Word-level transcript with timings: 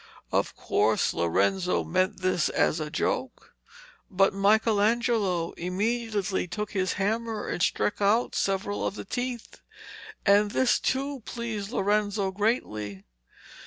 Of 0.31 0.55
course 0.55 1.13
Lorenzo 1.13 1.83
meant 1.83 2.21
this 2.21 2.49
as 2.49 2.79
a 2.79 2.89
joke, 2.89 3.53
but 4.09 4.33
Michelangelo 4.33 5.51
immediately 5.57 6.47
took 6.47 6.71
his 6.71 6.93
hammer 6.93 7.47
and 7.47 7.61
struck 7.61 8.01
out 8.01 8.33
several 8.33 8.83
of 8.83 8.95
the 8.95 9.05
teeth, 9.05 9.61
and 10.25 10.49
this 10.49 10.79
too 10.79 11.19
pleased 11.27 11.69
Lorenzo 11.71 12.31
greatly. 12.31 13.03